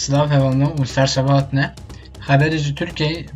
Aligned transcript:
Slav 0.00 0.30
hevalno 0.30 0.68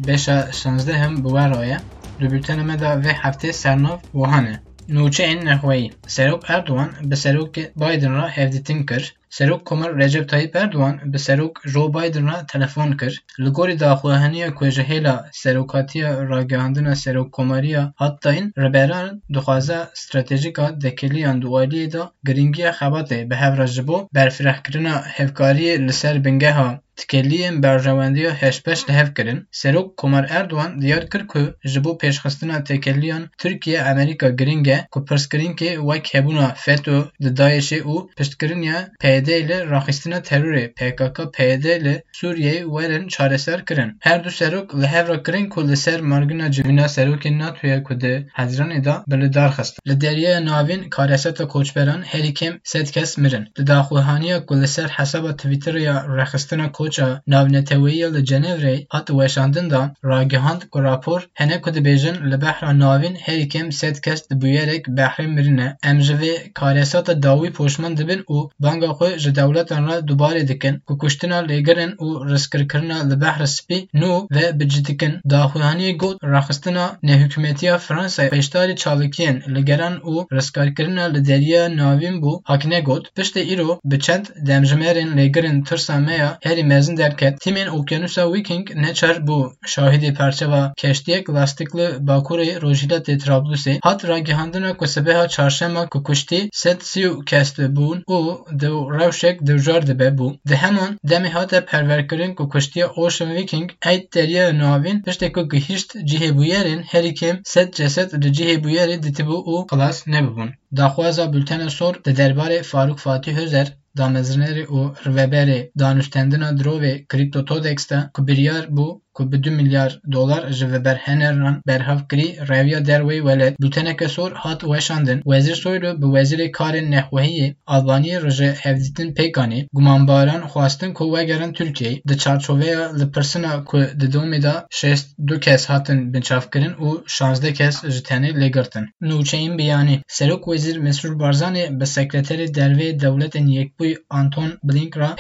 beşa 0.07 0.53
şanzdehim 0.53 1.25
bi 1.25 1.29
we 1.29 1.51
raye. 1.51 1.79
Di 2.21 2.31
bültena 2.31 2.65
me 2.65 2.81
da 2.81 2.95
vê 3.05 3.13
heftê 3.13 3.53
sernav 3.53 3.99
wihan 4.13 4.47
e. 4.47 4.61
Nûçeyên 4.89 5.45
nexweyî. 5.45 5.93
Serok 6.07 6.51
Erdogan 6.51 6.91
bi 7.03 7.15
Serokê 7.15 7.65
Biden 7.77 8.15
re 8.23 8.29
hevdîtin. 8.29 8.87
Serok 9.35 9.65
Komer 9.67 9.97
Recep 9.99 10.29
Tayyip 10.29 10.57
Erdogan 10.57 11.13
bi 11.13 11.19
Serok 11.19 11.57
Joe 11.67 11.89
Biden 11.95 12.27
re 12.27 12.37
telefon 12.53 12.93
kir. 13.01 13.17
Li 13.39 13.51
gorî 13.57 13.75
daxuyaniya 13.81 14.51
ku 14.59 14.71
ji 14.77 14.85
hêla 14.91 15.15
serokatiya 15.39 16.13
ragihandina 16.31 16.95
serokkomariya 17.01 17.83
hat 18.03 18.23
dayîn, 18.25 18.53
rêberan 18.65 19.21
dixwaze 19.35 19.81
stratejîka 19.95 20.67
dekeliyan 20.85 21.43
du 21.43 21.49
aliyê 21.63 21.93
da 21.93 22.13
giringiya 22.27 22.71
xebatê 22.79 23.19
bi 23.31 23.35
hev 23.43 23.59
re 23.59 23.67
ji 23.67 23.87
bo 23.89 23.99
berfirehkirina 24.15 24.95
hevkariyê 25.19 25.75
li 25.87 26.25
bingeha 26.25 26.69
Tikelliyên 26.97 27.63
berjewendiya 27.63 28.31
hêşbeş 28.41 28.89
li 28.89 28.93
hev 28.93 29.15
kirin, 29.15 29.49
Serok 29.51 29.97
Komer 29.97 30.27
Erdogan 30.31 30.81
diyar 30.81 31.11
kir 31.11 31.27
ku 31.27 31.41
ji 31.65 31.85
bo 31.85 31.93
pêşxistina 32.03 32.65
tekeliyan 32.65 33.31
Tirkiye 33.39 33.83
Amerîka 33.83 34.29
giring 34.29 34.69
e 34.69 34.87
ku 34.91 35.01
pirsgirênkê 35.09 35.71
wek 35.89 36.15
hebûna 36.15 36.55
FETÖ 36.65 36.99
di 37.23 37.31
Daişê 37.39 37.81
û 37.83 37.95
piştgiriniya 38.17 38.79
PYD 39.25 39.49
li 39.49 39.59
raxistina 39.71 40.19
terorê 40.21 40.65
PKK-PYD 40.79 41.67
li 41.85 42.03
Sûriyeyê 42.13 42.63
werin 42.75 43.09
çareser 43.09 43.65
kirin. 43.67 43.97
Her 44.01 44.25
du 44.25 44.31
serok 44.31 44.75
li 44.75 44.87
hev 44.87 45.09
re 45.09 45.23
kirin 45.23 45.49
ku 45.49 45.69
li 45.69 45.77
ser 45.77 46.01
margina 46.01 46.51
civîna 46.53 46.89
serokên 46.89 47.39
NATOya 47.39 47.83
ku 47.83 48.01
di 48.01 48.27
Hezranê 48.39 48.85
da 48.85 49.05
bi 49.09 49.21
li 49.21 49.35
darxistin. 49.35 49.81
Li 49.89 50.01
deriyaya 50.01 50.41
navên 50.41 50.91
kareseta 50.91 51.49
koçberan 51.49 52.03
herî 52.03 52.35
kêm 52.35 52.55
sed 52.65 52.87
kes 52.91 53.19
mirin. 53.19 53.45
Li 53.59 53.67
daxuyaniya 53.67 54.47
ku 54.47 54.67
ser 54.67 54.89
hesaba 54.89 55.31
Twitterê 55.31 55.83
ya 55.83 55.97
rexistina 56.19 56.73
koça 56.73 57.23
navnetewiya 57.27 58.09
li 58.15 58.23
Cenevrê 58.31 58.87
hat 58.89 59.09
weşandin 59.09 59.71
da 59.71 59.95
ragihand 60.05 60.63
ku 60.73 60.83
rapor 60.83 61.21
hene 61.35 61.61
ku 61.61 61.71
dibêjin 61.71 62.31
li 62.31 62.41
behra 62.43 62.73
navên 62.79 63.15
herî 63.27 63.49
kêm 63.49 63.73
sed 63.73 63.97
kes 64.05 64.31
di 64.31 64.35
bûyerek 64.35 64.85
behrê 64.99 65.27
mirine. 65.27 65.77
Em 65.83 66.01
ji 66.01 66.15
vê 66.15 66.53
karesata 66.53 67.23
dawî 67.23 67.53
poşman 67.53 67.97
dibin 67.97 68.23
û 68.29 68.51
banga 68.61 68.87
xwe 68.87 69.14
ji 69.19 69.35
dewletan 69.35 69.89
re 69.89 69.97
dubarê 70.09 70.49
dikin 70.49 70.75
ku 70.87 70.99
kuştina 70.99 71.39
lêgirin 71.51 71.93
û 72.07 72.09
rizkirkirina 72.33 72.99
li 73.11 73.17
behra 73.21 73.47
spî 73.47 73.79
nû 74.01 74.13
ve 74.37 74.47
bi 74.61 74.71
dikin. 74.71 75.13
Daxuyaniyê 75.33 75.93
got 76.03 76.17
raxistina 76.35 76.87
nehukûmetiya 77.09 77.75
Fransayê 77.87 78.33
beşdarî 78.33 78.75
çalikiyên 78.83 79.37
li 79.55 79.65
geran 79.65 79.95
û 80.13 80.15
rizkarkirina 80.37 81.05
li 81.15 81.21
deriya 81.29 81.77
navîn 81.77 82.17
bû 82.23 82.33
hakine 82.45 82.81
got. 82.81 83.05
Piştî 83.17 83.41
îro 83.55 83.81
bi 83.85 84.01
çend 84.01 84.27
demjimêrên 84.49 85.11
lêgirin 85.19 85.65
tirsa 85.65 85.97
me 85.99 86.17
ya 86.17 86.39
herî 86.43 86.65
mezin 86.65 86.97
derket. 86.97 87.35
Tîmên 87.43 87.69
Okyanusa 87.69 88.33
Viking 88.33 88.67
neçar 88.77 89.17
bû 89.17 89.53
şahidê 89.67 90.15
perçeva 90.15 90.73
keştiyek 90.77 91.31
lastikli 91.31 91.87
Bakurê 92.09 92.51
Rojhilatê 92.65 93.15
Trablusê 93.23 93.79
hat 93.83 94.09
ragihandina 94.09 94.77
ku 94.77 94.87
sibeha 94.87 95.29
çarşema 95.29 95.87
ku 95.89 96.03
kuştî 96.03 96.41
sed 96.53 96.81
sî 96.81 97.03
û 97.11 97.25
kes 97.25 97.55
bûn 97.77 97.99
û 98.17 98.21
di 98.61 98.69
rewşek 98.99 99.47
divjar 99.47 99.87
dibe 99.87 100.09
bû. 100.19 100.37
Di 100.49 100.57
heman 100.57 100.99
demê 101.11 101.29
hate 101.29 101.65
perverkirin 101.65 102.35
ku 102.35 102.49
kuştiya 102.49 102.87
Ocean 102.89 103.35
Viking 103.35 103.71
ey 103.87 104.09
deriya 104.15 104.59
navîn 104.59 105.03
piştî 105.03 105.33
ku 105.33 105.43
gihîşt 105.53 105.91
cihêbûyerên 106.09 106.83
herî 106.93 107.13
kêm 107.21 107.37
sed 107.45 107.69
ceset 107.79 108.15
li 108.15 108.29
cihêbûyerê 108.37 108.97
ditibû 109.05 109.37
û 109.53 109.55
xilas 109.71 110.07
nebibûn. 110.07 110.51
Daxwaza 110.77 111.33
bültena 111.33 111.71
sor 111.71 111.95
di 112.05 112.11
derbarê 112.11 112.63
Faruk 112.63 112.99
Fatih 112.99 113.37
Özer 113.45 113.69
damezrînerê 113.99 114.65
û 114.77 114.81
rêveberê 115.05 115.61
danûstendina 115.81 116.51
dirovê 116.59 116.95
CryptoTodex 117.11 117.91
de 117.91 117.99
ku 118.15 118.21
biryar 118.27 118.65
bû 118.77 118.89
ku 119.15 119.33
bi 119.33 119.37
2 119.43 119.51
milyar 119.51 120.01
dolar 120.13 120.53
ji 120.53 120.73
veberheneran 120.73 121.63
berhav 121.67 121.99
kirî 122.11 122.29
reviya 122.49 122.79
derwê 122.79 123.19
welêt 123.29 123.55
bülteneke 123.61 124.09
sor 124.09 124.33
hat 124.33 124.61
weşandin. 124.61 125.19
Wezîr 125.21 125.55
Soylu 125.55 126.03
bi 126.03 126.07
Wezîrê 126.17 126.53
Karên 126.53 126.87
Nexwehiyê 126.95 127.55
Albaniyê 127.67 128.31
ji 128.31 128.49
hevdîtin 128.65 129.15
pêkanê 129.19 129.67
gumanbaran 129.73 130.43
xwastin 130.53 130.93
ku 130.95 131.17
vegerin 131.17 131.53
Tirkiyeyê 131.53 132.03
di 132.09 132.19
çarçoveya 132.19 132.99
li 132.99 133.11
pirsina 133.13 133.65
ku 133.65 133.79
di 134.01 134.07
domê 134.15 134.43
da 134.43 134.67
şêst 134.71 135.07
du 135.29 135.41
kes 135.41 135.67
hatin 135.67 136.15
binçavkirin 136.15 136.75
û 136.87 136.89
şanzdeh 137.07 137.55
kes 137.55 137.85
ji 137.95 138.03
tenê 138.09 138.31
lêgirtin. 138.43 138.85
Nûçeyên 139.03 140.01
Serok 140.09 140.45
Wezîr 140.45 140.77
Mesrûr 140.87 141.19
Barzanî 141.21 141.81
bi 141.81 141.85
Sekreterê 141.85 142.47
Dervê 142.59 143.01
Dewletên 143.01 143.47
Yekbûyî 143.59 143.97
Anton 144.11 144.51
Blink 144.65 144.97
ra 144.99 145.17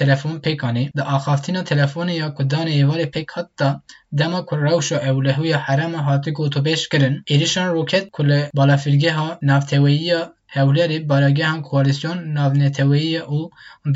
telefon 0.00 0.36
pêkanê 0.44 0.84
di 0.96 1.02
axaftina 1.02 1.60
telefonê 1.60 2.12
ya 2.12 2.34
ku 2.34 2.42
danê 2.42 2.74
پیک 3.16 3.30
حتا 3.36 3.68
دما 4.18 4.40
کل 4.48 4.56
روش 4.56 4.92
و 4.92 4.96
حرم 5.66 5.94
هاتی 5.94 6.30
گوتو 6.32 6.60
بیش 6.60 6.88
کرن 6.88 7.14
ایریشان 7.26 7.68
روکت 7.68 8.10
کل 8.10 8.30
بالافرگه 8.54 9.12
ها 9.12 9.38
نفتویی 9.42 10.14
Hewlerê 10.54 11.08
baragehan 11.08 11.62
koalîsyon 11.62 12.18
navneteweyî 12.34 13.22
û 13.36 13.38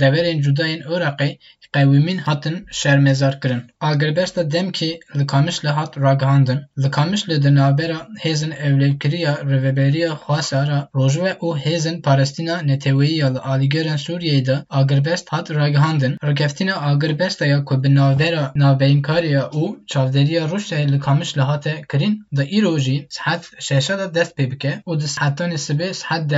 deverên 0.00 0.38
cudayên 0.44 0.82
Iraqê 0.94 1.30
qewîmîn 1.74 2.18
hatin 2.18 2.66
şermezarkirin. 2.70 3.62
Agirbersta 3.80 4.50
demkî 4.50 5.00
li 5.18 5.24
Kamişlê 5.32 5.68
hat 5.68 5.98
ragihandin. 5.98 6.60
Li 6.82 6.88
Kamişlê 6.96 7.42
di 7.42 7.54
navbera 7.54 7.98
hêzên 8.24 8.52
evlevkiriya 8.66 9.32
rêveberiya 9.50 10.10
Xwasa 10.22 10.66
ra 10.68 10.88
Rojava 10.94 11.32
û 11.46 11.48
hêzên 11.64 12.02
parastina 12.02 12.56
neteweyî 12.62 13.16
ya 13.16 13.28
li 13.34 13.38
alîgerên 13.38 13.98
Sûriyeyê 14.06 14.46
de 14.46 14.56
agirberst 14.70 15.28
hat 15.32 15.50
ragihandin. 15.50 16.16
Rikeftina 16.28 16.74
agirberstaya 16.90 17.64
ku 17.64 17.82
bi 17.82 17.94
navbera 17.94 18.52
navbeynkariya 18.54 19.44
û 19.60 19.86
çavderiya 19.86 20.44
Rûsyayê 20.52 20.92
li 20.92 20.98
Kamişlê 21.06 21.40
hate 21.40 21.82
kirin 21.90 22.14
di 22.36 22.44
îro 22.58 22.78
jî 22.78 23.06
sihet 23.10 23.42
şeşa 23.58 23.98
da 23.98 24.14
dest 24.14 24.32
pê 24.38 24.50
bike 24.50 24.72
û 24.88 25.00
di 25.00 25.08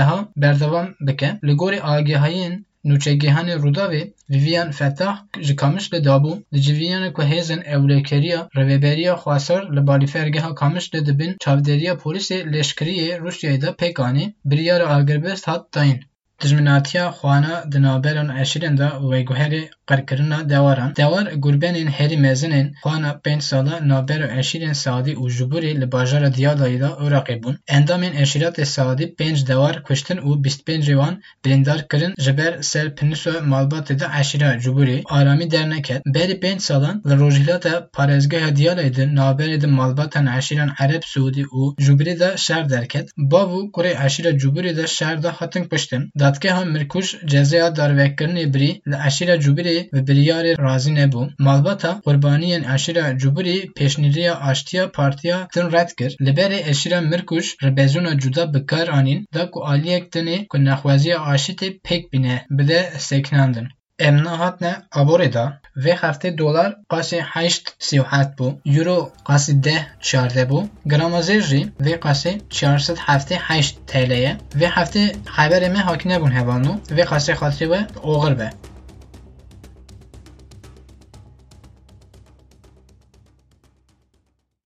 deha 0.02 0.28
berdevam 0.36 0.88
bike. 1.06 1.30
Li 1.46 1.54
gorî 1.60 1.80
agihayên 1.94 2.54
Nûçegihanê 2.88 3.54
Rûdawê 3.64 4.02
Vivian 4.30 4.70
Fettah 4.78 5.16
ji 5.46 5.54
Kamişlê 5.62 5.98
dabû 6.08 6.32
di 6.52 6.58
civînê 6.66 7.10
ku 7.16 7.22
hêzên 7.30 7.62
ewlekeriya 7.74 8.40
rêveberiya 8.56 9.14
Xwasar 9.22 9.62
li 9.76 9.82
balîfergeha 9.88 10.50
Kamişlê 10.60 11.00
dibin 11.06 11.36
çavderiya 11.44 11.94
polîsê 12.02 12.38
leşkeriyê 12.54 13.10
Rûsyayê 13.24 13.58
de 13.64 13.70
pêkanî 13.80 14.24
biryara 14.44 14.86
agirberst 14.96 15.48
hat 15.48 15.74
dayîn. 15.74 16.00
Dijminatiya 16.42 17.04
xwana 17.18 17.54
di 17.72 17.82
naberan 17.82 18.28
eşîrên 18.42 18.78
de 18.78 18.88
veguherê 19.10 19.62
qerkirina 19.88 20.48
dewaran. 20.50 20.90
Dewar 20.96 21.26
gurbenên 21.44 21.88
herî 21.98 22.16
mezinên 22.26 22.66
xwana 22.82 23.12
pênc 23.24 23.42
sala 23.50 23.74
navbera 23.88 24.28
eşîrên 24.40 24.74
Saadî 24.74 25.12
û 25.22 25.24
Jiburê 25.36 25.72
li 25.80 25.92
bajara 25.92 26.28
Diyadayê 26.36 26.80
de 26.84 26.90
Iraqê 27.06 27.36
bûn. 27.42 27.56
Endamên 27.76 28.14
eşîratê 28.22 28.64
Saadî 28.64 29.06
pênc 29.18 29.46
dewar 29.48 29.82
kuştin 29.86 30.18
û 30.28 30.44
bîst 30.44 30.60
pêncê 30.68 30.94
wan 31.00 31.14
birîndar 31.44 31.80
kirin 31.90 32.12
ji 32.24 32.32
ber 32.38 32.52
ser 32.70 32.86
pinûsa 32.96 33.34
malbatê 33.52 33.94
de 34.00 34.06
eşîra 34.20 34.50
Jiburê 34.64 35.02
aramî 35.16 35.50
derneket. 35.50 36.02
Berî 36.14 36.36
pênc 36.42 36.60
salan 36.68 37.02
li 37.08 37.14
rojhilata 37.22 37.74
parêzgeha 37.96 38.50
Diyadayê 38.58 38.96
de 38.96 39.04
navberê 39.18 39.60
di 39.60 39.66
malbatan 39.66 40.26
eşîran 40.38 40.70
Ereb 40.82 41.02
Sûdî 41.12 41.44
û 41.58 41.62
Jiburê 41.84 42.14
de 42.20 42.36
şer 42.36 42.70
derket. 42.70 43.06
Bav 43.16 43.48
û 43.58 43.60
kurê 43.74 44.06
eşîra 44.06 44.30
Jiburê 44.30 44.76
de 44.76 44.86
şer 44.86 45.22
de 45.22 45.28
hatin 45.28 45.64
kuştin. 45.64 46.10
Dadgeha 46.32 46.64
Mirkuş 46.64 47.16
cezaya 47.26 47.68
darvekirinê 47.78 48.54
birî 48.54 48.70
li 48.90 48.96
eşîra 49.08 49.36
Jiburê 49.44 49.78
ve 49.94 50.00
biryarê 50.08 50.52
razî 50.66 50.92
nebû. 51.00 51.22
Malbata 51.46 51.92
qurbaniyên 52.06 52.64
eşîra 52.74 53.06
Jiburê 53.22 53.58
pêşnîriya 53.76 54.34
Aştiya 54.50 54.84
Partiya 54.92 55.48
din 55.54 55.66
red 55.72 55.90
kir. 55.98 56.10
Li 56.24 56.32
berê 56.38 56.60
eşîra 56.70 57.00
Mirkuş 57.00 57.46
ribezûna 57.64 58.18
cuda 58.18 58.54
bi 58.54 58.66
kar 58.66 58.88
anîn 58.88 59.26
da 59.34 59.50
ku 59.50 59.58
aliyek 59.72 60.04
dinê 60.14 60.46
ku 60.50 60.56
nexweziya 60.64 61.18
aşîtê 61.32 61.68
pêk 61.86 62.02
bîne 62.12 62.46
bide 62.50 62.92
sekinandin. 62.98 63.68
Em 64.08 64.16
nehatine 64.24 64.72
aborê 65.00 65.28
da 65.36 65.44
vê 65.84 65.94
heftê 66.02 66.30
dolar 66.38 66.70
qasê 66.92 67.20
heşt 67.34 67.64
sî 67.86 67.96
û 68.02 68.04
heft 68.12 68.32
bû, 68.38 68.48
euro 68.76 69.00
qasê 69.28 69.52
deh 69.66 69.82
çardeh 70.08 70.46
bû, 70.50 70.60
gramazê 70.90 71.38
jî 71.48 71.62
vê 71.84 71.94
qasê 72.04 72.32
çar 72.56 72.78
sed 72.86 72.98
heftê 73.06 73.36
heşt 73.48 73.74
TL 73.90 74.12
ye. 74.24 74.32
Vê 74.60 74.68
heftê 74.76 75.04
xeberê 75.36 75.68
me 75.74 75.80
hakine 75.88 76.16
bûn 76.22 76.32
hevalnû 76.38 76.72